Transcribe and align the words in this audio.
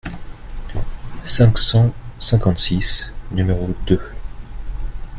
cinq 1.21 1.59
cent 1.59 1.93
cinquante-six, 2.17 3.13
nº 3.35 3.75
deux). 3.85 4.01